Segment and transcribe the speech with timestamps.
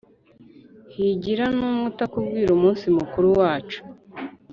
[0.93, 3.79] higira n’umwe utakubwa umunsi mukuru wacu,